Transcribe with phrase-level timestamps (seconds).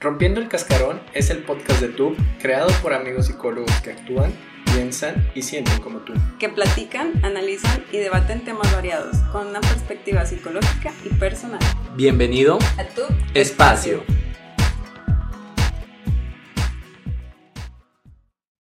[0.00, 4.30] Rompiendo el Cascarón es el podcast de TUB creado por amigos psicólogos que actúan,
[4.72, 6.12] piensan y sienten como tú.
[6.38, 11.58] Que platican, analizan y debaten temas variados con una perspectiva psicológica y personal.
[11.96, 13.02] Bienvenido a tu
[13.34, 14.04] espacio.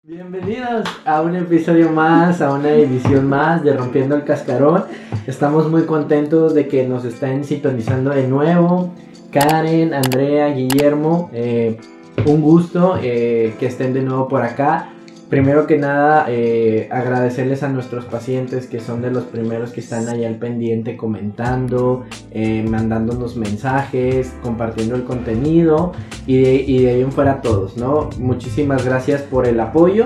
[0.04, 4.86] Bienvenidos a un episodio más, a una edición más de Rompiendo el Cascarón.
[5.28, 8.96] Estamos muy contentos de que nos estén sintonizando de nuevo.
[9.36, 11.78] Karen, Andrea, Guillermo, eh,
[12.26, 14.94] un gusto eh, que estén de nuevo por acá.
[15.30, 20.08] Primero que nada, eh, agradecerles a nuestros pacientes que son de los primeros que están
[20.08, 22.06] ahí al pendiente comentando,
[22.70, 25.92] mandándonos mensajes, compartiendo el contenido
[26.26, 28.12] y de, y de ahí en fuera todos, ¿no?
[28.18, 30.06] Muchísimas gracias por el apoyo.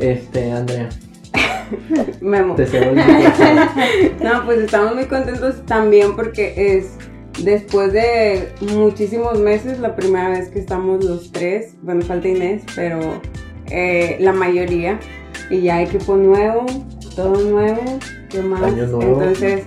[0.00, 0.88] Este, Andrea.
[2.20, 2.56] Memo.
[2.56, 2.96] Te cedo el
[4.20, 6.96] No, pues estamos muy contentos también porque es
[7.42, 13.20] después de muchísimos meses, la primera vez que estamos los tres, bueno, falta Inés, pero
[13.70, 14.98] eh, la mayoría,
[15.50, 16.66] y ya equipo nuevo,
[17.14, 17.82] todo nuevo,
[18.28, 18.62] ¿qué más?
[18.62, 19.22] Año nuevo.
[19.22, 19.62] Entonces,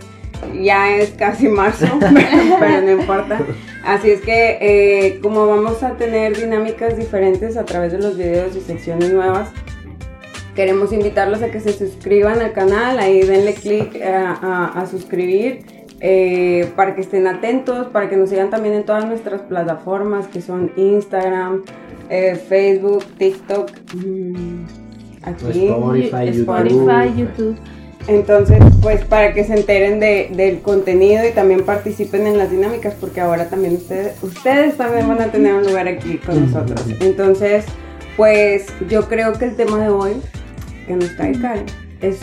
[0.62, 1.88] ya es casi marzo,
[2.60, 3.40] pero no importa.
[3.84, 8.56] Así es que eh, como vamos a tener dinámicas diferentes a través de los videos
[8.56, 9.50] y secciones nuevas,
[10.56, 15.81] queremos invitarlos a que se suscriban al canal, ahí denle clic eh, a, a suscribir
[16.02, 20.42] eh, para que estén atentos, para que nos sigan también en todas nuestras plataformas que
[20.42, 21.64] son Instagram,
[22.10, 24.66] eh, Facebook, TikTok, mm,
[25.22, 27.56] aquí, Spotify, Spotify, YouTube.
[28.08, 32.96] Entonces, pues para que se enteren de, del contenido y también participen en las dinámicas,
[33.00, 36.84] porque ahora también ustedes, ustedes también van a tener un lugar aquí con nosotros.
[37.00, 37.66] Entonces,
[38.18, 40.14] pues yo creo que el tema de hoy
[40.88, 41.66] que nos trae Karen
[42.02, 42.20] es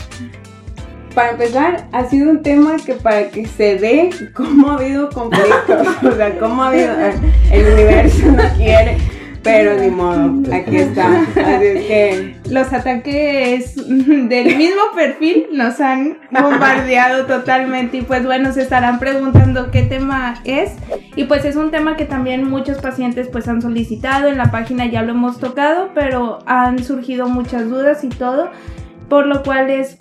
[1.14, 5.86] para empezar, ha sido un tema que para que se dé cómo ha habido conflictos,
[6.02, 7.14] o sea, cómo ha habido, eh,
[7.52, 8.98] el universo no quiere,
[9.42, 11.22] pero ni modo, aquí está.
[11.22, 18.52] Así es que Los ataques del mismo perfil nos han bombardeado totalmente y pues bueno,
[18.52, 20.72] se estarán preguntando qué tema es.
[21.16, 24.86] Y pues es un tema que también muchos pacientes pues han solicitado, en la página
[24.86, 28.50] ya lo hemos tocado, pero han surgido muchas dudas y todo,
[29.08, 29.96] por lo cual es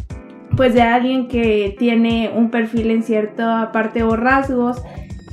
[0.57, 4.81] pues de alguien que tiene un perfil en cierta parte o rasgos,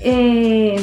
[0.00, 0.76] eh,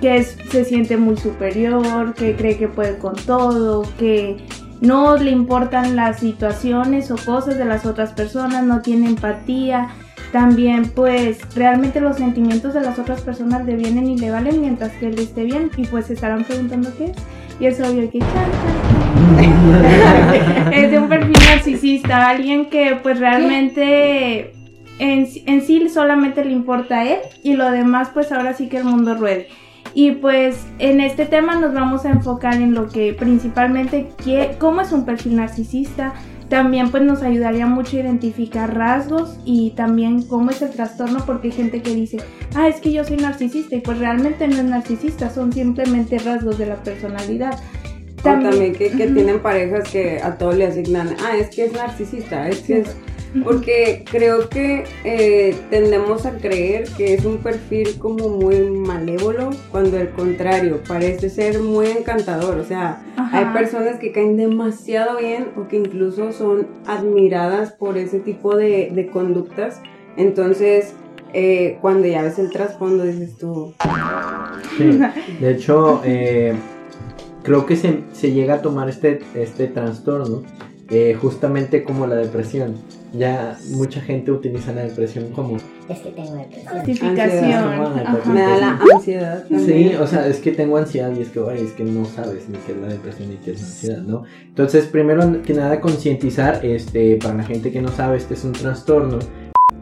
[0.00, 4.36] que se siente muy superior, que cree que puede con todo, que
[4.82, 9.88] no le importan las situaciones o cosas de las otras personas, no tiene empatía.
[10.30, 14.92] También pues realmente los sentimientos de las otras personas le vienen y le valen mientras
[14.92, 17.16] que él esté bien y pues se estarán preguntando qué es.
[17.60, 18.18] Y es obvio que
[20.72, 24.52] es de un perfil narcisista, alguien que pues realmente
[24.98, 28.78] en, en sí solamente le importa a él y lo demás pues ahora sí que
[28.78, 29.48] el mundo ruede.
[29.94, 34.80] Y pues en este tema nos vamos a enfocar en lo que principalmente qué, cómo
[34.80, 36.14] es un perfil narcisista.
[36.54, 41.52] También pues nos ayudaría mucho identificar rasgos y también cómo es el trastorno porque hay
[41.52, 42.18] gente que dice,
[42.54, 46.56] ah, es que yo soy narcisista y pues realmente no es narcisista, son simplemente rasgos
[46.56, 47.58] de la personalidad.
[48.20, 51.72] o también que, que tienen parejas que a todo le asignan, ah, es que es
[51.72, 52.96] narcisista, es que es...
[53.42, 59.98] Porque creo que eh, tendemos a creer que es un perfil como muy malévolo, cuando
[59.98, 62.58] al contrario, parece ser muy encantador.
[62.58, 63.38] O sea, Ajá.
[63.38, 68.90] hay personas que caen demasiado bien o que incluso son admiradas por ese tipo de,
[68.94, 69.80] de conductas.
[70.16, 70.94] Entonces,
[71.32, 73.74] eh, cuando ya ves el trasfondo, dices tú,
[74.78, 75.00] Sí,
[75.40, 76.54] de hecho, eh,
[77.42, 80.42] creo que se, se llega a tomar este, este trastorno
[80.90, 82.76] eh, justamente como la depresión.
[83.16, 85.56] Ya mucha gente utiliza la depresión como...
[85.56, 86.74] Es que tengo depresión.
[86.74, 87.44] Justificación.
[87.44, 88.24] Ansiedad.
[88.26, 89.44] Me da la ansiedad.
[89.48, 89.96] Sí, también.
[90.00, 92.58] o sea, es que tengo ansiedad y es que, oye, es que no sabes ni
[92.58, 94.24] qué es la depresión ni qué es la ansiedad, ¿no?
[94.46, 98.52] Entonces, primero que nada, concientizar, este, para la gente que no sabe, este es un
[98.52, 99.18] trastorno.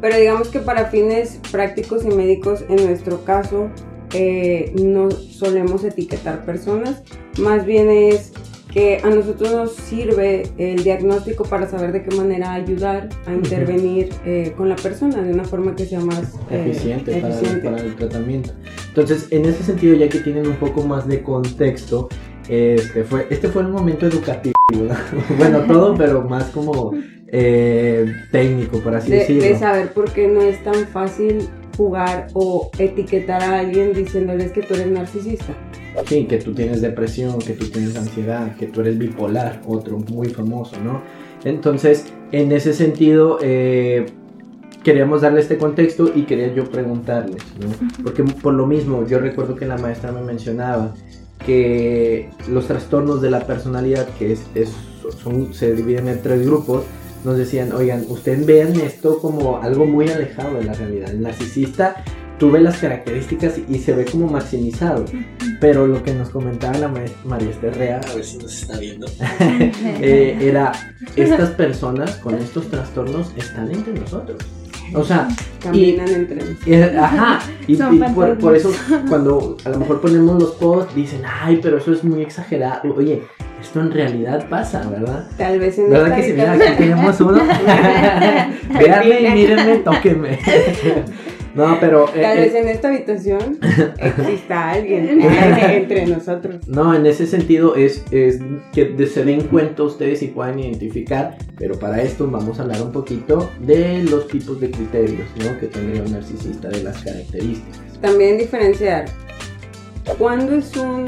[0.00, 3.71] Pero digamos que para fines prácticos y médicos, en nuestro caso,
[4.15, 7.03] eh, no solemos etiquetar personas,
[7.38, 8.33] más bien es
[8.72, 14.09] que a nosotros nos sirve el diagnóstico para saber de qué manera ayudar a intervenir
[14.24, 17.69] eh, con la persona de una forma que sea más eh, eficiente, para, eficiente.
[17.69, 18.53] para el tratamiento.
[18.89, 22.09] Entonces, en ese sentido, ya que tienen un poco más de contexto,
[22.48, 24.95] este fue, este fue un momento educativo, ¿no?
[25.36, 26.92] bueno, todo, pero más como
[27.28, 29.42] eh, técnico, por así de, decirlo.
[29.42, 34.63] de saber por qué no es tan fácil jugar o etiquetar a alguien diciéndoles que
[34.63, 35.54] tú eres narcisista.
[36.06, 40.28] Sí, que tú tienes depresión, que tú tienes ansiedad, que tú eres bipolar, otro muy
[40.28, 41.03] famoso, ¿no?
[41.44, 44.06] Entonces, en ese sentido, eh,
[44.83, 47.89] queríamos darle este contexto y quería yo preguntarles, ¿no?
[48.03, 50.94] Porque por lo mismo, yo recuerdo que la maestra me mencionaba
[51.44, 54.72] que los trastornos de la personalidad, que es, es-
[55.22, 56.84] son, se dividen en tres grupos,
[57.24, 61.10] nos decían, oigan, ustedes vean esto como algo muy alejado de la realidad.
[61.10, 62.03] El narcisista,
[62.42, 65.04] tú ves las características y se ve como maximizado.
[65.60, 69.06] Pero lo que nos comentaba la María Esther Rea, A ver si nos está viendo.
[69.41, 70.72] eh, era,
[71.15, 74.39] estas personas con estos trastornos están entre nosotros.
[74.92, 75.28] O sea,
[75.62, 76.66] Caminan entre nosotros.
[76.66, 78.72] eh, ajá, y, por, por eso
[79.09, 82.92] cuando a lo mejor ponemos los posts dicen, ay, pero eso es muy exagerado.
[82.92, 83.22] Oye,
[83.60, 85.28] esto en realidad pasa, ¿verdad?
[85.38, 86.33] Tal vez en ¿Verdad que sí?
[86.33, 87.41] Mira, aquí tenemos uno.
[88.80, 90.41] Véanme, mírenme, tóquenme.
[91.54, 92.07] No, pero...
[92.15, 93.59] eh, Tal eh, vez en esta habitación
[93.99, 96.66] exista alguien eh, entre nosotros.
[96.69, 98.39] No, en ese sentido es, es
[98.72, 102.83] que de- se den cuenta ustedes y puedan identificar, pero para esto vamos a hablar
[102.83, 105.59] un poquito de los tipos de criterios ¿no?
[105.59, 107.81] que tendría un narcisista, de las características.
[108.01, 109.05] También diferenciar
[110.19, 111.07] cuándo es un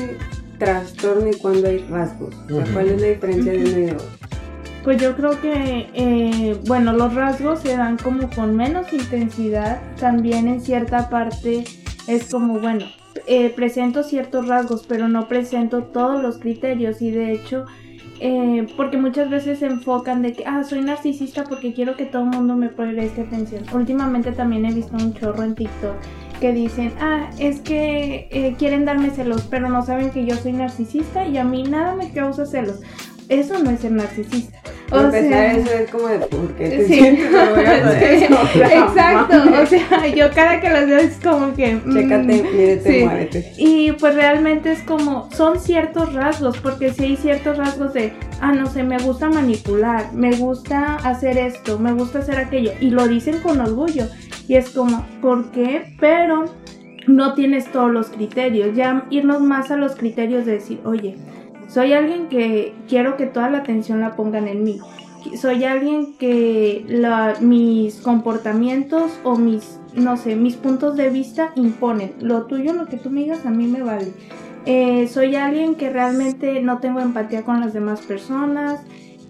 [0.59, 2.35] trastorno y cuándo hay rasgos.
[2.51, 2.73] O sea.
[2.73, 4.07] ¿Cuál es la diferencia de uno y de otro?
[4.85, 9.81] Pues yo creo que, eh, bueno, los rasgos se dan como con menos intensidad.
[9.99, 11.65] También en cierta parte
[12.07, 12.85] es como, bueno,
[13.27, 17.01] eh, presento ciertos rasgos, pero no presento todos los criterios.
[17.01, 17.65] Y de hecho,
[18.21, 22.23] eh, porque muchas veces se enfocan de que, ah, soy narcisista porque quiero que todo
[22.25, 23.65] el mundo me preste atención.
[23.73, 25.97] Últimamente también he visto un chorro en TikTok
[26.41, 30.53] que dicen, ah, es que eh, quieren darme celos, pero no saben que yo soy
[30.53, 32.81] narcisista y a mí nada me causa celos.
[33.29, 34.59] Eso no es ser narcisista.
[34.91, 36.95] O empezar, sea, eso es como de ¿por qué te Sí.
[36.95, 41.77] sientes Sí, Exacto, o sea, yo cada que los veo es como que...
[41.77, 43.05] mm, Chécate, mírete, sí.
[43.05, 43.53] muévete.
[43.57, 48.53] Y pues realmente es como, son ciertos rasgos, porque si hay ciertos rasgos de, ah,
[48.53, 53.09] no sé, me gusta manipular, me gusta hacer esto, me gusta hacer aquello, y lo
[53.09, 54.07] dicen con orgullo.
[54.47, 55.95] Y es como, ¿por qué?
[55.99, 56.45] Pero
[57.07, 61.17] no tienes todos los criterios, ya irnos más a los criterios de decir, oye,
[61.75, 64.79] soy alguien que quiero que toda la atención la pongan en mí.
[65.37, 66.87] Soy alguien que
[67.41, 72.13] mis comportamientos o mis, no sé, mis puntos de vista imponen.
[72.21, 74.13] Lo tuyo, lo que tú me digas, a mí me vale.
[74.67, 78.81] Eh, soy alguien que realmente no tengo empatía con las demás personas.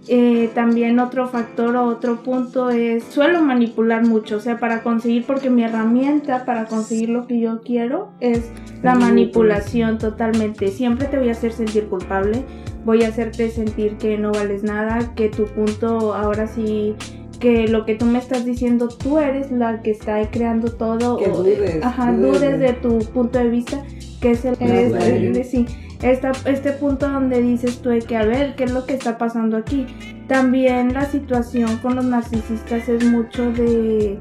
[0.06, 5.24] Eh, también otro factor o otro punto es, suelo manipular mucho, o sea, para conseguir,
[5.24, 8.50] porque mi herramienta para conseguir lo que yo quiero es
[8.82, 10.68] la manipulación totalmente.
[10.68, 12.44] Siempre te voy a hacer sentir culpable,
[12.84, 16.94] voy a hacerte sentir que no vales nada, que tu punto ahora sí,
[17.40, 21.16] que lo que tú me estás diciendo, tú eres la que está creando todo.
[21.16, 23.82] Que o- dudes, Ajá, dudes dudes de- tu punto de vista,
[24.20, 24.56] que es el...
[24.58, 25.66] Claro, es- sí,
[26.02, 29.17] esta- este punto donde dices tú de que a ver qué es lo que está
[29.19, 29.87] pasando aquí.
[30.29, 34.19] También la situación con los narcisistas es mucho de...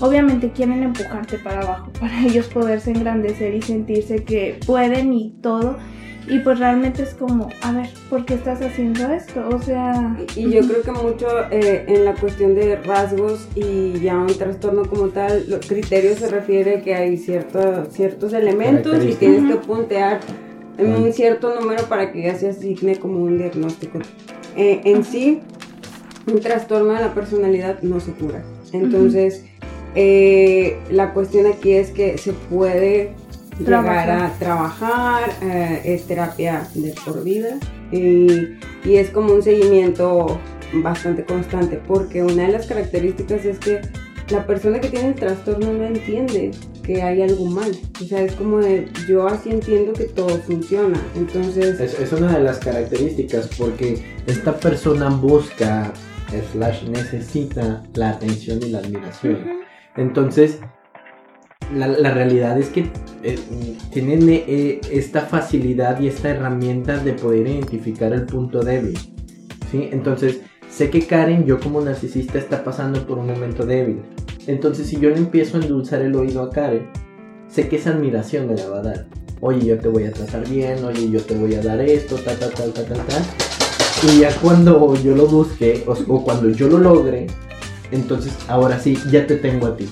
[0.00, 5.76] Obviamente quieren empujarte para abajo, para ellos poderse engrandecer y sentirse que pueden y todo.
[6.28, 9.42] Y pues realmente es como, a ver, ¿por qué estás haciendo esto?
[9.48, 10.16] O sea...
[10.36, 14.84] Y yo creo que mucho eh, en la cuestión de rasgos y ya un trastorno
[14.84, 19.66] como tal, los criterios se refiere que hay cierto- ciertos elementos y tienes que Ujú.
[19.66, 20.20] puntear
[20.78, 23.98] en un cierto número para que ya se asigne como un diagnóstico.
[24.56, 25.40] Eh, en sí,
[26.26, 28.42] un trastorno de la personalidad no se cura.
[28.72, 29.44] Entonces,
[29.94, 33.12] eh, la cuestión aquí es que se puede
[33.58, 34.10] llegar Trabajar.
[34.10, 37.58] a trabajar, eh, es terapia de por vida
[37.90, 38.26] y,
[38.84, 40.40] y es como un seguimiento
[40.72, 43.82] bastante constante porque una de las características es que
[44.30, 46.50] la persona que tiene el trastorno no entiende
[46.82, 47.70] que hay algo mal.
[48.00, 51.00] O sea, es como de yo así entiendo que todo funciona.
[51.16, 55.92] Entonces, Es, es una de las características porque esta persona busca,
[56.52, 59.34] slash necesita la atención y la admiración.
[59.34, 59.50] ujú.
[59.96, 60.58] Entonces,
[61.74, 62.90] la, la realidad es que
[63.22, 63.38] eh,
[63.92, 68.98] tienen eh, esta facilidad y esta herramienta de poder identificar el punto débil.
[69.70, 69.88] ¿sí?
[69.92, 74.00] Entonces, sé que Karen, yo como narcisista, está pasando por un momento débil.
[74.46, 76.86] Entonces, si yo le empiezo a endulzar el oído a Karen,
[77.48, 79.06] sé que esa admiración me la va a dar.
[79.40, 82.34] Oye, yo te voy a tratar bien, oye, yo te voy a dar esto, ta,
[82.36, 83.22] ta, ta, ta, ta, ta.
[84.12, 87.26] Y ya cuando yo lo busque, o, o cuando yo lo logre,
[87.90, 89.88] entonces ahora sí, ya te tengo a ti.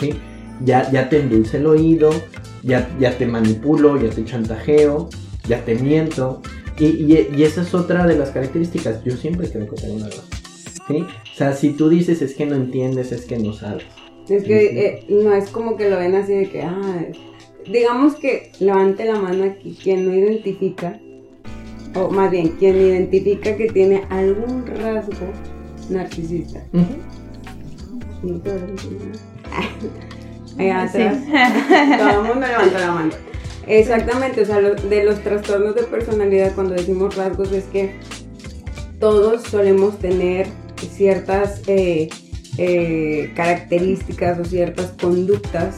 [0.00, 0.10] ¿sí?
[0.64, 2.10] Ya, ya te endulce el oído,
[2.62, 5.08] ya, ya te manipulo, ya te chantajeo,
[5.48, 6.42] ya te miento.
[6.78, 9.02] Y, y- y esa es otra de las características.
[9.04, 10.24] Yo siempre creo que tengo una razón.
[10.88, 11.04] ¿sí?
[11.38, 13.84] O sea, si tú dices es que no entiendes, es que no sabes.
[14.28, 17.04] es que eh, no es como que lo ven así de que, ah,
[17.70, 20.98] digamos que levante la mano aquí quien no identifica,
[21.94, 25.28] o más bien quien identifica que tiene algún rasgo
[25.90, 26.60] narcisista.
[28.24, 30.60] No te verás, ¿no?
[30.60, 30.98] Allá Sí.
[31.02, 31.98] atrás.
[32.00, 33.10] Todo el mundo levanta la mano.
[33.68, 37.94] Exactamente, o sea, lo- de los trastornos de personalidad, cuando decimos rasgos, es que
[38.98, 40.48] todos solemos tener
[40.86, 42.08] ciertas eh,
[42.58, 45.76] eh, características o ciertas conductas.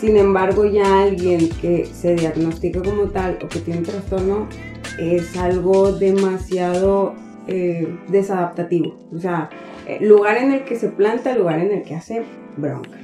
[0.00, 4.48] Sin embargo, ya alguien que se diagnostica como tal o que tiene un trastorno
[4.98, 7.14] es algo demasiado
[7.46, 8.94] eh, desadaptativo.
[9.14, 9.48] O sea,
[9.86, 12.22] eh, lugar en el que se planta, lugar en el que hace
[12.56, 12.98] bronca.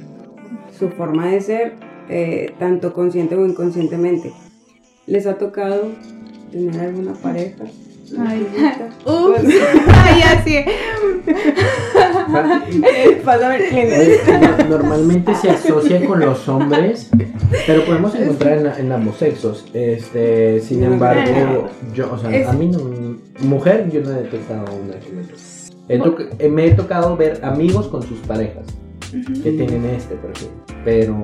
[0.77, 1.73] Su forma de ser,
[2.09, 4.31] eh, tanto consciente o inconscientemente.
[5.07, 5.89] ¿Les ha tocado
[6.51, 7.65] tener alguna pareja?
[8.19, 8.47] Ay.
[9.05, 9.43] Ups.
[9.87, 10.65] Ay, así.
[14.69, 17.09] Normalmente se asocia con los hombres,
[17.65, 19.65] pero podemos encontrar en, en ambos sexos.
[19.73, 22.79] Este, sin embargo, yo, o sea, Es- a mí no,
[23.41, 25.23] mujer, yo no he detectado una que me
[26.39, 28.65] eh, me he tocado ver amigos con sus parejas
[29.11, 30.49] que tienen este perfil,
[30.83, 31.15] pero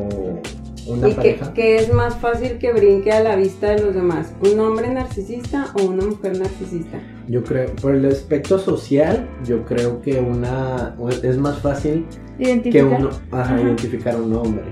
[0.88, 1.53] una ¿Y qué, pareja.
[1.53, 4.33] qué es más fácil que brinque a la vista de los demás?
[4.51, 7.00] ¿Un hombre narcisista o una mujer narcisista?
[7.27, 12.05] Yo creo, por el aspecto social, yo creo que una es más fácil
[12.38, 12.85] que Identificar.
[13.00, 13.61] uno ajá, Ajá.
[13.61, 14.63] identificar a un hombre,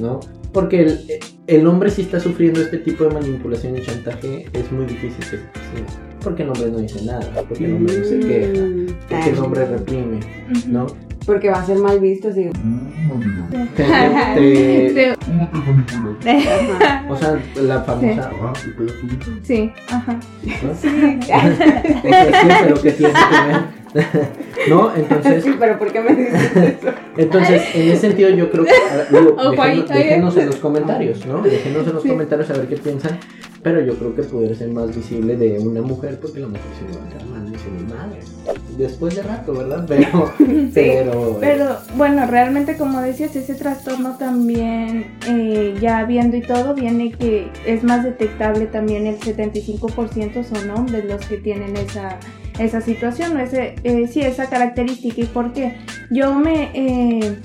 [0.00, 0.20] ¿no?
[0.52, 1.00] Porque el,
[1.46, 5.24] el hombre si está sufriendo este tipo de manipulación y chantaje es muy difícil que
[5.24, 5.86] se perciba.
[6.22, 9.38] Porque el hombre no dice nada, porque el hombre no se queja, Mm, porque el
[9.38, 10.20] ah, hombre reprime.
[10.66, 10.86] ¿no?
[11.28, 12.48] Porque va a ser mal visto, sí.
[13.76, 15.10] Te- te-.
[16.30, 17.04] Ajá.
[17.10, 18.30] o sea, la famosa...
[19.42, 20.14] Sí, ajá.
[20.62, 20.74] ¿no?
[20.74, 20.88] Sí,
[22.62, 24.28] pero que tiene que ver.
[24.70, 24.94] ¿No?
[24.96, 26.88] Entonces, Sí, pero ¿por qué me dices eso?
[27.18, 28.72] Entonces, en ese sentido, yo creo que.
[29.10, 31.42] digo, Ojo ahí, déjenos, déjenos en los comentarios, ¿no?
[31.42, 32.08] Déjenos en los Sí.
[32.08, 33.18] comentarios a ver qué piensan.
[33.62, 36.92] Pero yo creo que pudiera ser más visible de una mujer, porque la mujer se
[36.92, 38.20] levanta la mano y se mi madre.
[38.76, 39.84] Después de rato, ¿verdad?
[39.88, 40.32] Pero.
[40.74, 47.10] pero, Pero bueno, realmente como decías, ese trastorno también, eh, ya viendo y todo, viene
[47.12, 52.18] que es más detectable también el 75% son hombres los que tienen esa,
[52.58, 55.20] esa situación, o ese, eh, sí, esa característica.
[55.20, 55.76] ¿Y por qué?
[56.10, 56.70] Yo me...
[56.74, 57.38] eh,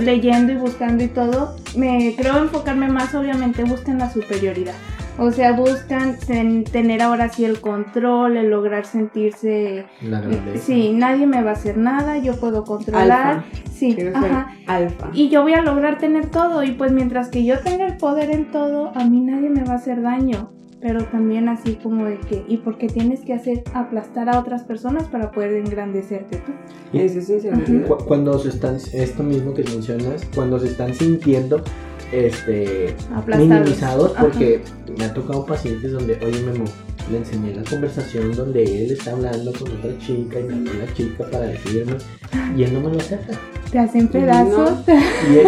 [0.00, 4.74] leyendo y buscando y todo, me creo enfocarme más, obviamente buscan la superioridad.
[5.18, 10.64] O sea, buscan ten- tener ahora sí el control, el lograr sentirse La grandeza.
[10.64, 13.36] Sí, nadie me va a hacer nada, yo puedo controlar.
[13.38, 13.44] Alfa.
[13.72, 14.50] Sí, Quiero ser ajá.
[14.66, 15.10] alfa.
[15.14, 16.62] Y yo voy a lograr tener todo.
[16.62, 19.72] Y pues mientras que yo tenga el poder en todo, a mí nadie me va
[19.72, 20.50] a hacer daño.
[20.78, 24.62] Pero también así como de que, ¿y por qué tienes que hacer aplastar a otras
[24.64, 26.52] personas para poder engrandecerte tú?
[26.92, 27.86] Eso es inseguridad.
[27.88, 31.62] Cu- Cuando se están, esto mismo que mencionas, cuando se están sintiendo
[32.12, 32.94] este,
[33.26, 34.22] minimizados, Ajá.
[34.24, 34.60] porque
[34.98, 36.64] me ha tocado pacientes donde, oye Memo,
[37.10, 40.92] le enseñé la conversación donde él está hablando con otra chica y me habló la
[40.94, 41.96] chica para decirme,
[42.56, 43.38] y él no me lo acepta.
[43.70, 44.70] Te hacen pedazos.
[44.88, 45.46] Y él,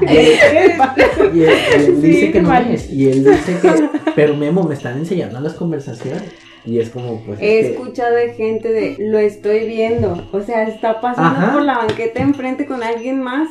[0.00, 2.74] y él- y él- y él- y él Sí, dice que no vale.
[2.74, 6.22] es, y él dice que, pero Memo, me están enseñando las conversaciones.
[6.64, 10.28] Y es como, pues, He es que- escuchado de gente de lo estoy viendo.
[10.32, 11.52] O sea, está pasando Ajá.
[11.54, 13.48] por la banqueta enfrente con alguien más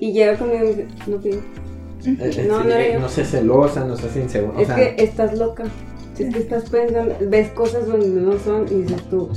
[0.00, 1.38] y llega conmigo y me dice, no pido.
[1.38, 3.00] eh, eh, No, sí, no era eh, yo.
[3.00, 4.58] no sé celosa, no sé insegura.
[4.58, 5.64] o Es sea, que estás loca.
[6.18, 9.28] Es que estás pensando, ves cosas donde no son y dices tú.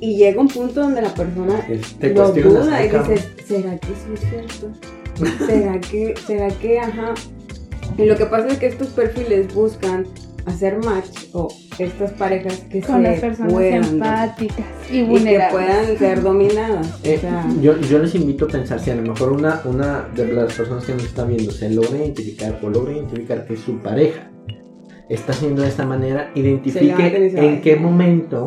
[0.00, 1.66] Y llega un punto donde la persona
[1.98, 4.68] te lo duda y dices, ¿será que sí es cierto?
[5.46, 7.14] ¿Será que, será que, ajá?
[7.96, 10.06] Y lo que pasa es que estos perfiles buscan
[10.46, 11.48] hacer match o
[11.78, 15.52] estas parejas que Con se las personas puedan empáticas y y que vulnerables.
[15.52, 17.00] puedan ser dominadas.
[17.04, 20.08] Eh, o sea, yo, yo les invito a pensar si a lo mejor una, una
[20.14, 23.78] de las personas que nos están viendo se logra identificar o logra identificar que su
[23.78, 24.30] pareja
[25.08, 28.46] está haciendo de esta manera, identifique en qué momento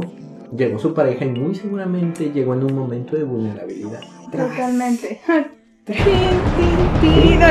[0.55, 4.01] llegó su pareja y muy seguramente llegó en un momento de vulnerabilidad.
[4.31, 5.19] Totalmente.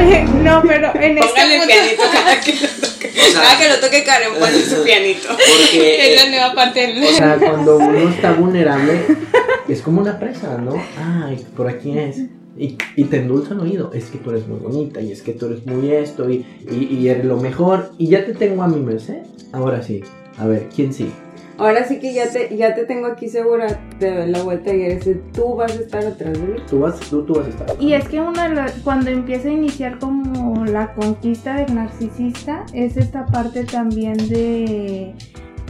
[0.43, 3.11] No, pero en este Póngale el punto- pianito cada que lo toque.
[3.35, 5.29] Cada que lo toque Karen, ponle su pianito.
[5.29, 7.03] Porque, Es la nueva parte del...
[7.05, 9.01] o sea, cuando uno está vulnerable,
[9.69, 10.75] es como una presa, ¿no?
[11.25, 12.19] Ay, por aquí es.
[12.57, 15.33] Y, y te endulza el oído, es que tú eres muy bonita y es que
[15.33, 18.69] tú eres muy esto y, y, y eres lo mejor y ya te tengo a
[18.69, 19.19] mi merced.
[19.53, 20.03] Ahora sí,
[20.39, 21.09] a ver, ¿quién sí?
[21.59, 23.67] Ahora sí que ya te, ya te tengo aquí segura,
[24.01, 26.55] doy la vuelta y eres tú vas a estar atrás de mí.
[26.69, 27.67] Tú vas, tú, tú vas a estar.
[27.81, 32.65] Y es que uno de los- cuando empieza a iniciar como la conquista del narcisista
[32.73, 35.15] es esta parte también de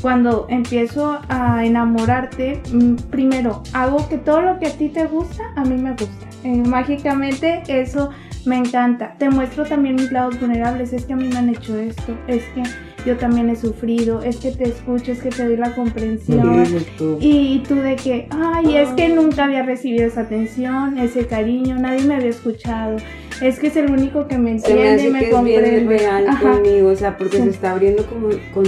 [0.03, 5.43] cuando empiezo a enamorarte, mm, primero hago que todo lo que a ti te gusta,
[5.57, 6.27] a mí me gusta.
[6.45, 8.11] Eh, mágicamente eso
[8.47, 9.17] me encanta.
[9.19, 12.45] Te muestro también mis lados vulnerables, es que a mí me han hecho esto, es
[12.55, 12.63] que
[13.07, 16.65] yo también he sufrido, es que te escucho, es que te doy la comprensión.
[16.99, 17.17] Tú.
[17.21, 22.03] Y tú de que, ay, es que nunca había recibido esa atención, ese cariño, nadie
[22.05, 22.97] me había escuchado.
[23.41, 25.99] Es que es el único que me Se me entiende y me es bien comprende.
[25.99, 26.51] real Ajá.
[26.51, 27.43] conmigo, o sea, porque Sí.
[27.45, 28.65] se está abriendo como con,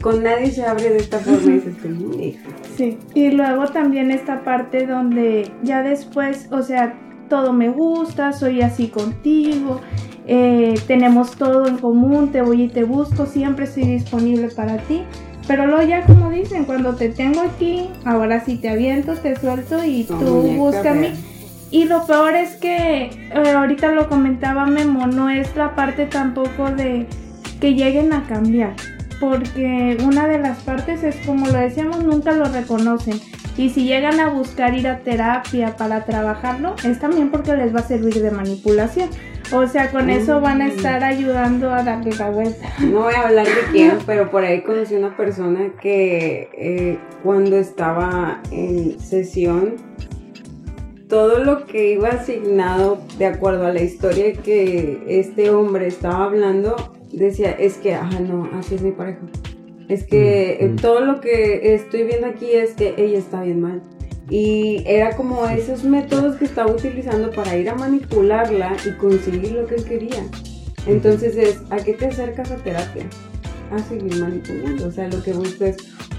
[0.00, 2.40] con nadie se abre de esta forma y dices, "Mm, hija".
[2.76, 8.62] Sí, y luego también esta parte donde ya después, o sea, todo me gusta, soy
[8.62, 9.80] así contigo,
[10.26, 15.02] eh, tenemos todo en común, te voy y te busco, siempre estoy disponible para ti.
[15.46, 19.82] Pero luego ya como dicen, cuando te tengo aquí, ahora sí te aviento, te suelto
[19.82, 21.12] y tú muñeca búscame.
[21.70, 26.70] Y lo peor es que eh, ahorita lo comentaba Memo, no es la parte tampoco
[26.70, 27.06] de
[27.60, 28.74] que lleguen a cambiar,
[29.20, 33.20] porque una de las partes es como lo decíamos, nunca lo reconocen.
[33.58, 37.80] Y si llegan a buscar ir a terapia para trabajarlo, es también porque les va
[37.80, 39.10] a servir de manipulación.
[39.52, 40.70] O sea, con eso van a Mm.
[40.70, 42.68] estar ayudando a darle la vuelta.
[42.80, 47.56] No voy a hablar de quién, pero por ahí conocí una persona que eh, cuando
[47.56, 49.74] estaba en sesión,
[51.08, 56.76] todo lo que iba asignado de acuerdo a la historia que este hombre estaba hablando,
[57.12, 59.20] decía, es que, ajá, no, así es mi pareja.
[59.88, 60.76] Es que Mm, mm.
[60.76, 63.82] todo lo que estoy viendo aquí es que ella está bien mal.
[64.30, 69.66] Y era como esos métodos que estaba utilizando para ir a manipularla y conseguir lo
[69.66, 70.22] que él quería.
[70.86, 73.06] Entonces es, ¿a qué te acercas a terapia?
[73.72, 75.76] A seguir manipulando, o sea, lo que buscas,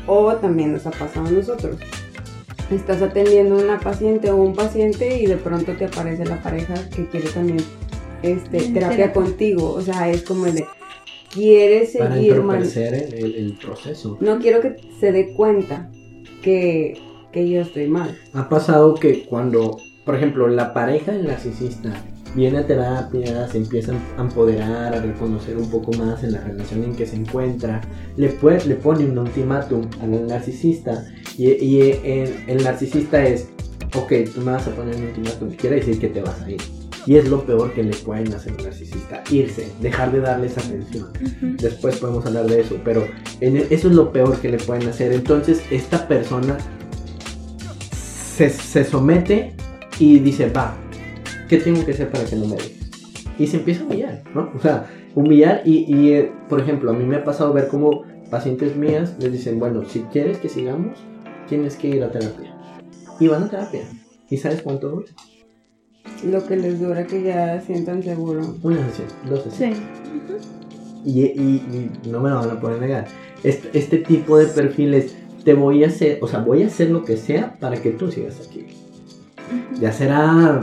[0.07, 1.77] o también nos ha pasado a nosotros.
[2.71, 6.75] Estás atendiendo a una paciente o un paciente y de pronto te aparece la pareja
[6.95, 7.59] que quiere también
[8.21, 9.13] este, terapia terapia.
[9.13, 10.65] contigo, o sea, es como el de,
[11.33, 14.17] quieres Para seguir entorpecer el, el- el proceso.
[14.21, 15.89] No quiero que se dé cuenta
[16.41, 16.97] que,
[17.31, 18.17] que yo estoy mal.
[18.33, 21.91] Ha pasado que cuando, por ejemplo, la pareja del narcisista
[22.35, 26.83] viene a terapia, se empieza a empoderar, a reconocer un poco más en la relación
[26.83, 27.81] en que se encuentra,
[28.17, 31.05] le, pue- le pone un ultimátum al narcisista
[31.37, 33.49] y, y el, el narcisista es,
[33.95, 36.61] ok, tú me vas a poner un ultimátum, quiere decir que te vas a ir.
[37.09, 40.61] Y es lo peor que le pueden hacer al narcisista, irse, dejar de darle esa
[40.61, 41.07] atención.
[41.59, 43.03] Después podemos hablar de eso, pero
[43.41, 45.11] en e- eso es lo peor que le pueden hacer.
[45.13, 46.59] Entonces, esta persona
[47.91, 49.55] se, se somete
[49.97, 50.77] y dice, va,
[51.47, 52.91] ¿qué tengo que hacer para que no me dejes?
[53.39, 54.51] Y se empieza a humillar, ¿no?
[54.55, 58.03] O sea, humillar y, y, eh, por ejemplo, a mí me ha pasado ver como
[58.29, 60.99] pacientes mías les dicen, bueno, si quieres que sigamos,
[61.47, 62.55] tienes que ir a terapia.
[63.19, 63.81] Y van a terapia.
[64.29, 65.07] ¿Y sabes cuánto dura?
[66.25, 68.55] Lo que les dura que ya sientan seguro.
[68.63, 69.77] Una sesión, dos sesiones.
[69.77, 69.83] Sí.
[71.05, 73.07] Y, y- y no me lo van a poder negar.
[73.43, 77.03] Este, este tipo de perfiles, te voy a hacer, o sea, voy a hacer lo
[77.05, 78.65] que sea para que tú sigas aquí.
[79.79, 80.61] Ya será,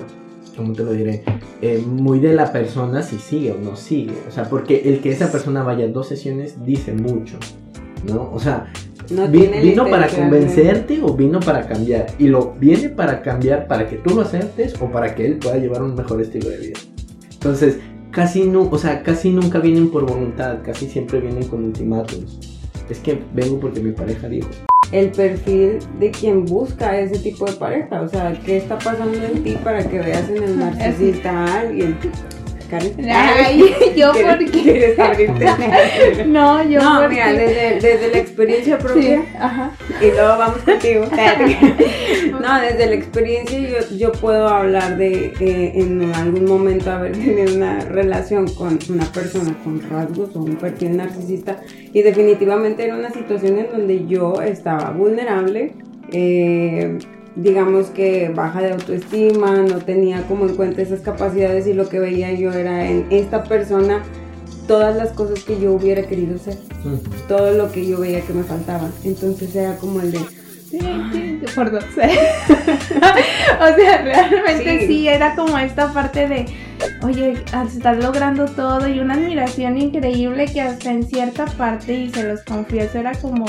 [0.57, 1.23] ¿cómo te lo diré?
[1.63, 4.13] Eh, muy de la persona si sigue o no sigue.
[4.29, 7.39] O sea, porque el que esa persona vaya a dos sesiones dice mucho,
[8.07, 8.31] ¿no?
[8.33, 8.71] O sea,
[9.11, 12.07] No vi- vino para convencerte o vino para cambiar.
[12.19, 15.57] Y lo viene para cambiar para que tú lo aceptes o para que él pueda
[15.59, 16.79] llevar un mejor estilo de vida.
[17.33, 17.79] Entonces,
[18.11, 22.39] casi no, o sea, casi nunca vienen por voluntad, casi siempre vienen con ultimátums.
[22.89, 24.49] Es que vengo porque mi pareja dijo.
[24.93, 28.01] el perfil de quien busca ese tipo de pareja.
[28.03, 31.97] O sea, ¿qué está pasando en ti para que veas en el narcisista a alguien?
[32.69, 32.93] Karen.
[33.11, 33.61] Ay,
[33.97, 34.63] yo ¿Quieres- por qué?
[34.63, 35.47] ¿Quieres abrirte?
[36.27, 39.71] No, yo No, porque- mira, desde, desde la experiencia Sí, propia, ajá.
[40.01, 41.05] y luego vamos contigo.
[42.41, 47.55] no, desde la experiencia yo, yo puedo hablar de eh, en algún momento haber tenido
[47.57, 51.61] una relación con una persona con rasgos o un perfil narcisista
[51.93, 55.75] y definitivamente era una situación en donde yo estaba vulnerable,
[56.13, 56.99] eh,
[57.37, 61.99] digamos que baja de autoestima, no tenía como en cuenta esas capacidades y lo que
[62.01, 64.03] veía yo era en esta persona
[64.67, 66.57] todas las cosas que yo hubiera querido ser
[67.29, 68.89] todo lo que yo veía que me faltaba.
[69.05, 70.19] Entonces era como el de,
[70.71, 70.81] Sí,
[71.13, 71.85] sí, por dos.
[71.95, 74.87] o sea, realmente Sí.
[74.87, 75.09] sí.
[75.09, 76.47] era como esta parte de,
[77.05, 82.25] oye, estás logrando todo y una admiración increíble que hasta en cierta parte, y se
[82.25, 83.47] los confieso, era como,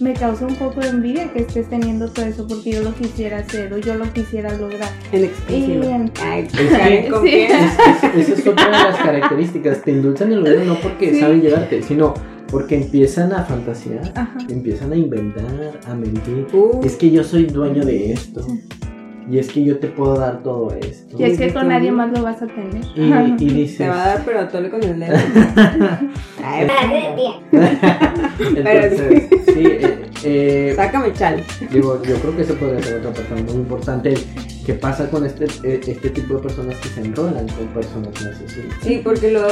[0.00, 3.38] me causa un poco de envidia que estés teniendo todo eso porque yo lo quisiera
[3.38, 4.88] hacer o yo lo quisiera lograr.
[5.12, 5.84] en exclusiva.
[5.84, 6.52] Y en- Ay, Es
[7.22, 7.46] que-.
[7.46, 9.82] Es- es- esa es otra de las características.
[9.82, 11.20] Te endulzan el oído no porque Sí.
[11.20, 12.14] saben llegarte, sino
[12.50, 14.38] porque empiezan a fantasear, Ajá.
[14.48, 15.44] empiezan a inventar,
[15.86, 16.46] a mentir.
[16.52, 18.46] Uh, Es que yo soy dueño de esto.
[19.30, 21.16] Y es que yo te puedo dar todo esto.
[21.18, 22.82] Y es que con nadie más lo vas a tener.
[22.96, 23.78] Y, y dices.
[23.78, 25.16] te va a dar pero tole con el dedo.
[26.42, 26.66] Ay,
[28.56, 31.44] Entonces, sí, eh, eh, Sácame chal.
[31.70, 34.14] digo, yo creo que eso podría ser otra persona muy importante.
[34.68, 38.78] ¿Qué pasa con este, eh, este tipo de personas que se enrolan con personas narcisistas?
[38.82, 39.48] Sí, porque luego,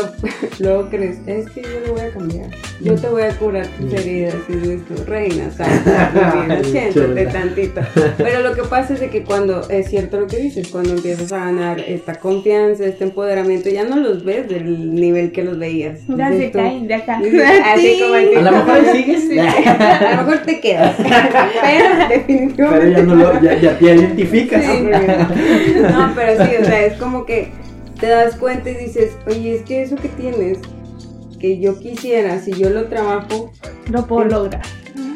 [0.59, 2.51] luego crees, es que yo lo voy a cambiar.
[2.83, 4.35] Yo te voy a curar tus heridas.
[4.47, 7.81] Y tú, reina, vida, siéntate tantito.
[8.19, 11.33] Pero lo que pasa es de que cuando, es cierto lo que dices, cuando empiezas
[11.33, 16.01] a ganar esta confianza, este empoderamiento, ya no los ves del nivel que los veías.
[16.01, 17.23] Se tú, caen de acá.
[17.73, 19.39] Así como el A lo mejor sigues, Sí.
[19.39, 20.95] A lo mejor te quedas.
[20.99, 22.87] Pero definitivamente.
[22.87, 24.64] pero ya, no lo, ya, ya te identificas.
[24.64, 24.87] Sí.
[25.81, 27.49] No, pero sí, o sea, es como que
[28.01, 30.59] te das cuenta y dices, oye, es que eso que tienes,
[31.40, 33.53] que yo quisiera, si yo lo trabajo,
[33.90, 34.62] Lo puedo lograr.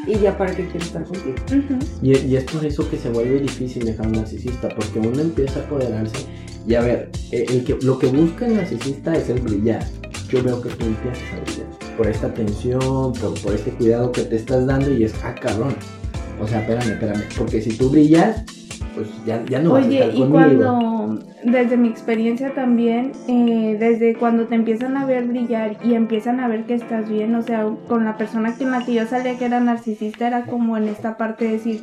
[0.07, 1.35] y ya para qué quiero estar contigo.
[1.49, 1.79] Ujú.
[2.03, 5.61] Y, y es por eso que se vuelve difícil dejar un narcisista, porque uno empieza
[5.61, 6.27] a apoderarse
[6.67, 9.83] y a ver, eh, el que, lo que busca el narcisista es el brillar.
[10.29, 14.23] Yo veo que tú empiezas a brillar por esta atención, por, por este cuidado que
[14.23, 15.75] te estás dando y es, ah, cabrón.
[16.41, 18.43] O sea, espérame, espérame, porque si tú brillas,
[18.95, 20.33] pues ya, ya no vas a Oye, estar y conmigo.
[20.33, 26.41] cuando, desde mi experiencia también, eh, desde cuando te empiezan a ver brillar y empiezan
[26.41, 29.37] a ver que estás bien, o sea, con la persona con la que yo salía
[29.37, 31.83] que era narcisista, era como en esta parte de decir,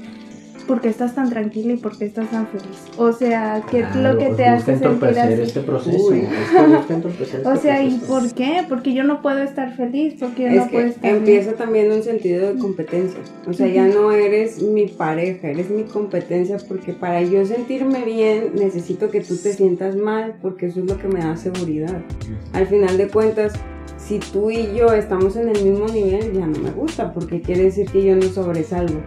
[0.67, 2.77] ¿por qué estás tan tranquila y por qué estás tan feliz?
[2.97, 5.41] O sea, ¿qué es Claro, lo que pues te hace sentir así?
[5.41, 6.07] este proceso.
[6.09, 6.19] Uy.
[6.19, 8.63] es que busca entorpecer O este sea, ¿y por qué?
[8.67, 11.57] Porque yo no puedo estar feliz, porque yo Es no puedo que estar empieza bien.
[11.57, 13.19] también un sentido de competencia.
[13.47, 18.51] O sea, ya no eres mi pareja, eres mi competencia porque para yo sentirme bien
[18.55, 22.01] necesito que tú te sientas mal porque eso es lo que me da seguridad.
[22.53, 23.53] Al final de cuentas,
[23.97, 27.63] si tú y yo estamos en el mismo nivel, ya no me gusta porque quiere
[27.63, 28.99] decir que yo no sobresalgo.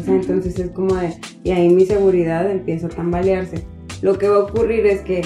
[0.00, 3.64] O sea, entonces es como de, y ahí mi seguridad empieza a tambalearse.
[4.00, 5.22] Lo que va a ocurrir es que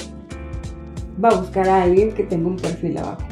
[1.22, 3.22] va a buscar a alguien que tenga un perfil abajo.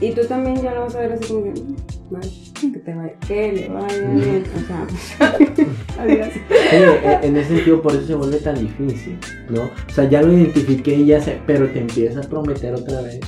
[0.00, 1.76] Y tú también ya lo vas a ver así como que, "Mm,
[2.10, 2.28] vale,
[2.60, 4.42] que te vaya, que le vaya bien.
[4.56, 4.86] O sea,
[5.98, 6.28] adiós.
[6.72, 9.18] E- en ese sentido por eso se vuelve tan difícil,
[9.50, 9.62] ¿no?
[9.62, 13.18] O sea, ya lo identifiqué y ya sé, pero te empieza a prometer otra vez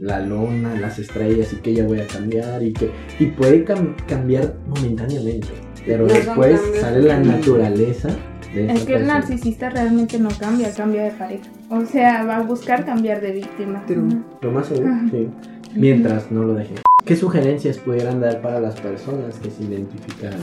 [0.00, 3.94] la luna, las estrellas y que ya voy a cambiar y que y puede cam-
[4.06, 5.48] cambiar momentáneamente,
[5.88, 8.10] pero No después sale la naturaleza
[8.54, 11.44] de Es que el narcisista realmente no cambia, cambia de pareja.
[11.70, 13.84] O sea, va a buscar cambiar de víctima.
[13.86, 14.04] True.
[14.04, 14.22] Ujú.
[14.42, 15.28] Lo más seguro, sí.
[15.74, 16.76] Mientras no lo dejen.
[17.04, 20.34] ¿Qué sugerencias pudieran dar para las personas que se identifican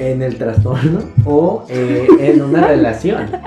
[0.00, 3.30] en el trastorno o eh, en una relación?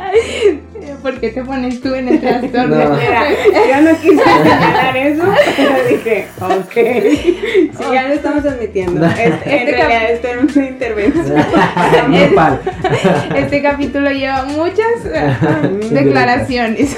[1.02, 2.76] ¿Por qué te pones tú en el trastorno?
[2.90, 2.96] No.
[2.96, 3.26] Mira,
[3.70, 5.24] yo no quise señalar eso,
[5.58, 6.74] pero dije, ok.
[6.74, 9.06] Sí, ya lo estamos admitiendo.
[9.06, 11.44] Este, En este realidad- cap- esto era una intervención.
[12.12, 12.62] Grupal.
[13.36, 15.36] Este capítulo lleva muchas eh,
[15.92, 16.96] declaraciones.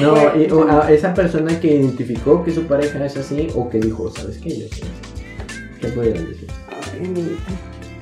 [0.00, 3.78] No, y- o a esa persona que identificó que su pareja es así o que
[3.80, 4.50] dijo, ¿sabes qué?
[4.50, 4.82] Yo soy así.
[5.80, 6.48] ¿Qué pudieran decir?
[6.70, 7.52] Ay, amiguita.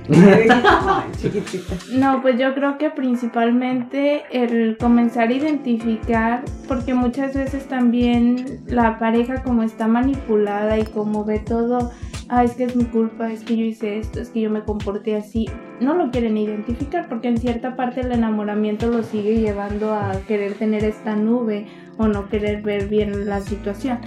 [1.93, 8.99] No, pues yo creo que principalmente el comenzar a identificar, porque muchas veces también la
[8.99, 11.91] pareja como está manipulada y como ve todo,
[12.29, 14.63] ah, es que es mi culpa, es que yo hice esto, es que yo me
[14.63, 15.47] comporté así,
[15.81, 20.55] no lo quieren identificar porque en cierta parte el enamoramiento lo sigue llevando a querer
[20.55, 21.67] tener esta nube
[21.99, 23.99] o no querer ver bien la situación.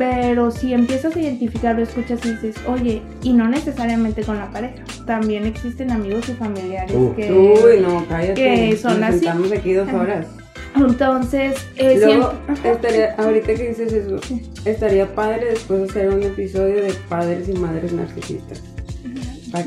[0.00, 4.82] Pero si empiezas a identificarlo, escuchas y dices, oye, y no necesariamente con la pareja,
[5.04, 7.14] también existen amigos y familiares Uh.
[7.14, 7.30] que...
[7.30, 8.32] Uy, no, cállate.
[8.32, 9.18] que son Nos así.
[9.18, 10.26] sentamos aquí dos horas.
[10.74, 12.70] Entonces, eh, Luego, siempre...
[12.72, 14.16] estaría, ahorita que dices eso,
[14.64, 18.62] estaría padre después hacer un episodio de padres y madres narcisistas.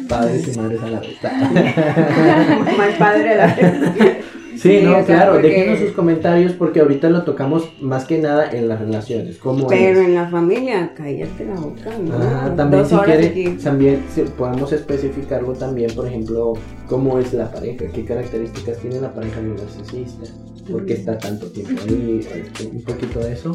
[0.09, 1.17] Padres y madres a la vez.
[2.77, 4.15] Mal padre a la vez.
[4.63, 8.05] Sí, Sí, no, o sea, claro, porque- déjenos sus comentarios porque ahorita lo tocamos más
[8.05, 9.37] que nada en las relaciones.
[9.37, 10.07] ¿Cómo Pero es?
[10.07, 12.13] en la familia, cállate la boca, ¿no?
[12.15, 13.49] Ah, también Dos si quiere, aquí.
[13.61, 16.53] también si podemos especificarlo también, por ejemplo,
[16.87, 20.31] cómo es la pareja, qué características tiene la pareja de un narcisista,
[20.71, 23.53] por qué está tanto tiempo ahí, este, un poquito de eso.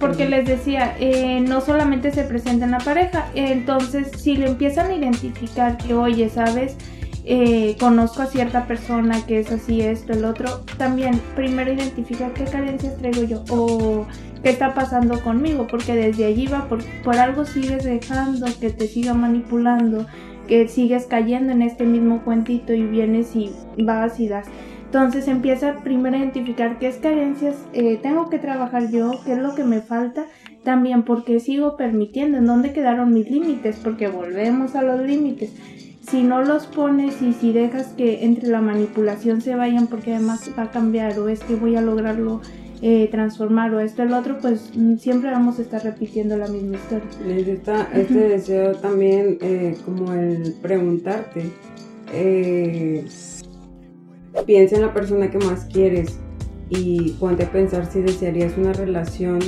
[0.00, 4.90] Porque les decía, eh, no solamente se presenta en la pareja, entonces si le empiezan
[4.90, 6.74] a identificar que, oye, ¿sabes?
[7.24, 12.44] Eh, conozco a cierta persona que es así, esto, el otro, también primero identifica qué
[12.44, 14.06] carencias traigo yo o
[14.42, 18.88] qué está pasando conmigo, porque desde allí va, por, por algo sigues dejando que te
[18.88, 20.06] siga manipulando,
[20.48, 23.52] que sigues cayendo en este mismo cuentito y vienes y
[23.82, 24.46] vas y das.
[24.90, 29.54] Entonces empieza primero a identificar qué carencias eh, tengo que trabajar yo, qué es lo
[29.54, 30.24] que me falta,
[30.64, 35.54] también porque sigo permitiendo, en dónde quedaron mis límites, porque volvemos a los límites.
[36.10, 40.50] Si no los pones y si dejas que entre la manipulación se vayan porque además
[40.58, 42.40] va a cambiar o es que voy a lograrlo
[42.82, 46.76] eh, transformar o esto el otro, pues mm, siempre vamos a estar repitiendo la misma
[46.76, 47.06] historia.
[47.24, 51.44] Necesita este deseo también eh, como el preguntarte,
[52.12, 53.06] eh,
[54.46, 56.18] piensa en la persona que más quieres
[56.70, 59.38] y ponte a pensar si desearías una relación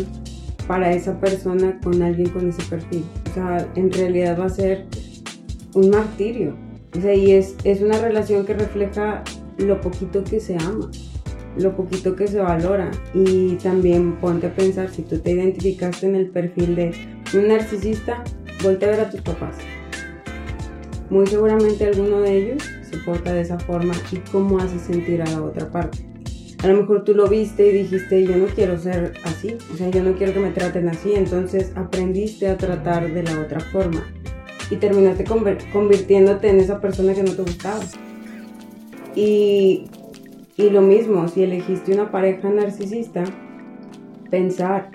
[0.68, 3.04] para esa persona con alguien con ese perfil.
[3.30, 4.86] O sea, en realidad va a ser
[5.74, 6.54] un martirio.
[6.96, 9.22] O sea, y es, es una relación que refleja
[9.58, 10.90] lo poquito que se ama,
[11.56, 12.90] lo poquito que se valora.
[13.14, 16.92] Y también ponte a pensar, si tú te identificaste en el perfil de
[17.34, 18.22] un narcisista,
[18.62, 19.56] volte a ver a tus papás.
[21.10, 25.26] Muy seguramente alguno de ellos se porta de esa forma y cómo hace sentir a
[25.26, 25.98] la otra parte.
[26.62, 29.90] A lo mejor tú lo viste y dijiste, yo no quiero ser así, o sea,
[29.90, 34.06] yo no quiero que me traten así, entonces aprendiste a tratar de la otra forma
[34.72, 35.24] y terminaste
[35.72, 37.80] convirtiéndote en esa persona que no te gustaba.
[39.14, 39.84] Y,
[40.56, 43.24] y lo mismo, si elegiste una pareja narcisista,
[44.30, 44.90] pensar,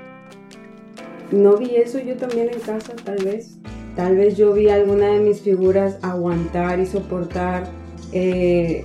[1.31, 3.59] no vi eso yo también en casa, tal vez.
[3.95, 7.69] Tal vez yo vi alguna de mis figuras aguantar y soportar
[8.13, 8.83] eh,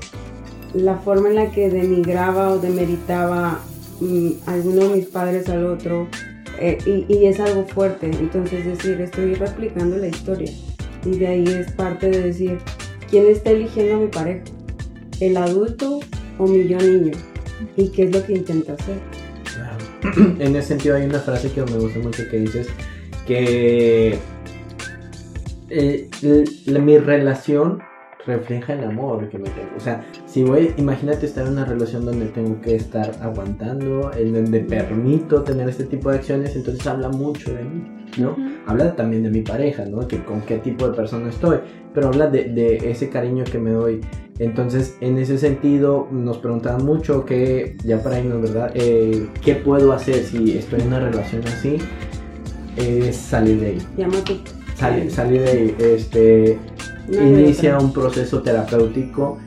[0.75, 3.61] la forma en la que denigraba o demeritaba
[4.01, 6.09] mm, alguno de mis padres al otro.
[6.59, 8.07] eh, y, y es algo fuerte.
[8.07, 10.51] Entonces decir, estoy replicando la historia.
[11.05, 12.59] Y de ahí es parte de decir,
[13.11, 14.45] ¿quién está eligiendo a mi pareja?
[15.21, 16.01] ¿El adulto
[16.39, 17.13] o mi yo niño?
[17.77, 18.99] ¿Y qué es lo que intenta hacer?
[20.41, 22.69] En ese sentido hay una frase que me gusta mucho que dices
[23.27, 24.19] que
[25.71, 26.11] eh,
[26.67, 27.81] mi relación
[28.27, 29.71] refleja el amor que me tengo.
[29.77, 34.33] O sea, si voy, imagínate estar en una relación donde tengo que estar aguantando, en
[34.33, 38.37] donde permito tener este tipo de acciones, entonces habla mucho de mí, ¿no?
[38.67, 40.07] Habla también de mi pareja, ¿no?
[40.07, 41.59] Que con qué tipo de persona estoy,
[41.95, 44.01] pero habla de, de ese cariño que me doy.
[44.39, 48.73] Entonces, en ese sentido, nos preguntaban mucho que, ya para irnos, ¿verdad?
[48.75, 51.79] Eh, ¿Qué puedo hacer si estoy en una relación así?
[52.77, 53.79] Es salir de ahí.
[53.97, 54.03] Tu
[54.77, 55.77] Salir, salir de ahí.
[55.79, 56.59] Este,
[57.09, 59.39] No inicia un proceso terapéutico.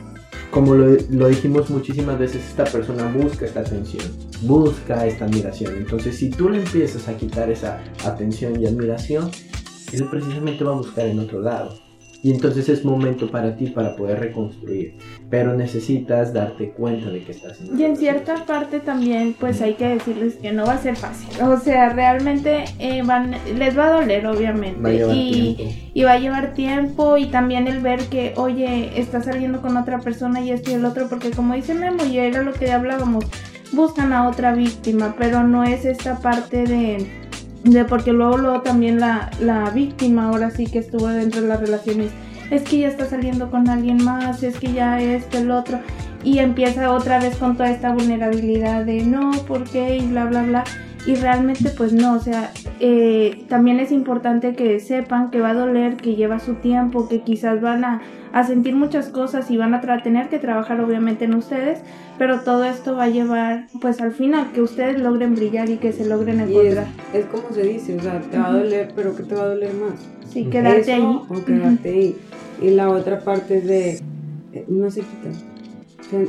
[0.51, 4.05] Como lo, lo dijimos muchísimas veces, esta persona busca esta atención,
[4.41, 5.75] busca esta admiración.
[5.77, 9.31] Entonces, si tú le empiezas a quitar esa atención y admiración,
[9.91, 11.85] él precisamente va a buscar en otro lado.
[12.25, 14.97] Y entonces es momento para ti para poder reconstruir.
[15.29, 19.75] Pero necesitas darte cuenta de que estás en Y en cierta parte también, pues hay
[19.75, 21.29] que decirles que no va a ser fácil.
[21.43, 24.81] O sea, realmente eh, van, les va a doler, obviamente.
[24.81, 25.75] Va a llevar y, tiempo.
[25.93, 29.99] y va a llevar tiempo y también el ver que, oye, está saliendo con otra
[29.99, 33.25] persona y esto y el otro, porque como dice Memo, y era lo que hablábamos,
[33.71, 37.07] buscan a otra víctima, pero no es esta parte de,
[37.63, 41.59] de porque luego, luego también la, la víctima ahora sí que estuvo dentro de las
[41.59, 42.11] relaciones,
[42.51, 45.79] es que ya está saliendo con alguien más, es que ya esto, el otro,
[46.23, 49.97] y empieza otra vez con toda esta vulnerabilidad de no, ¿por qué?
[49.97, 50.63] y bla, bla, bla.
[51.05, 55.53] Y realmente pues no, o sea, eh, también es importante que sepan que va a
[55.53, 58.01] doler, que lleva su tiempo, que quizás van a,
[58.33, 61.79] a sentir muchas cosas y van a tener que trabajar obviamente en ustedes,
[62.17, 65.91] pero todo esto va a llevar pues al final que ustedes logren brillar y que
[65.93, 66.87] se logren Y es, encontrar.
[67.13, 69.47] es como se dice, o sea, te va a doler, pero ¿qué te va a
[69.49, 69.99] doler más?
[70.27, 71.19] Sí, quedarte Eso ahí.
[71.29, 72.15] O quedarte ahí.
[72.61, 73.89] Y la otra parte es de,
[74.53, 75.29] eh, no se quita.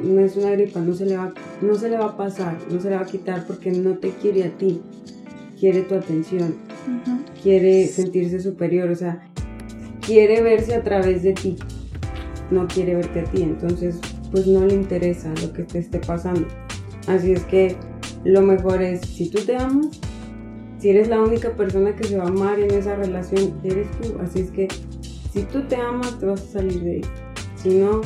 [0.05, 2.81] No es una gripa, no se, le va, no se le va a pasar, no
[2.81, 4.83] se le va a quitar porque no te quiere a ti.
[5.59, 6.55] Quiere tu atención,
[7.43, 9.27] quiere sentirse superior, o sea,
[10.05, 11.57] quiere verse a través de ti.
[12.51, 13.99] No quiere verte a ti, entonces
[14.31, 16.47] pues no le interesa lo que te esté pasando.
[17.07, 17.75] Así es que
[18.25, 19.99] lo mejor es, si tú te amas,
[20.79, 24.19] si eres la única persona que se va a amar en esa relación, eres tú.
[24.21, 24.69] Así es que
[25.33, 27.01] si tú te amas, te vas a salir de ahí.
[27.57, 28.03] Si no,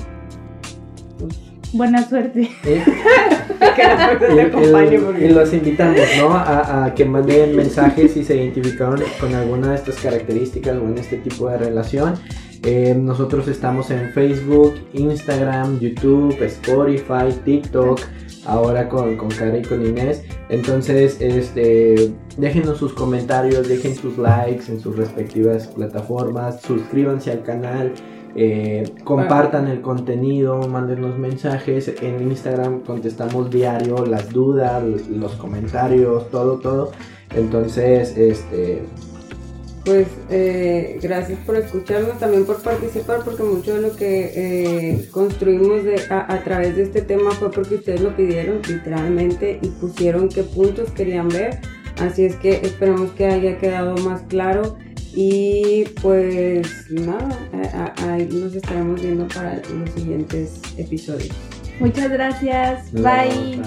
[1.72, 2.50] Buena suerte.
[2.64, 2.82] Eh,
[3.76, 4.94] que la Y, te acompañe.
[4.96, 6.30] y- porque- y los invitamos, ¿no?
[6.34, 10.98] A, a que manden mensajes si se identificaron con alguna de estas características o en
[10.98, 12.14] este tipo de relación.
[12.62, 18.00] Eh, nosotros estamos en Facebook, Instagram, YouTube, Spotify, TikTok,
[18.44, 20.24] ahora con, con Karen y con Inés.
[20.50, 27.92] Entonces, este, déjenos sus comentarios, dejen sus likes en sus respectivas plataformas, suscríbanse al canal.
[28.36, 31.92] Eh, compartan el contenido, mándenos mensajes.
[32.00, 36.92] En Instagram contestamos diario las dudas, los comentarios, todo, todo.
[37.34, 38.82] Entonces, este,
[39.84, 45.84] Pues eh, gracias por escucharnos, también por participar, porque mucho de lo que eh, construimos
[45.84, 50.28] de, a, a través de este tema fue porque ustedes lo pidieron literalmente y pusieron
[50.28, 51.60] qué puntos querían ver.
[51.98, 54.76] Así es que esperamos que haya quedado más claro
[55.14, 57.36] y pues nada,
[57.74, 61.34] a- ahí nos estaremos viendo para los siguientes episodios.
[61.80, 62.92] Muchas gracias.
[62.92, 63.60] bye.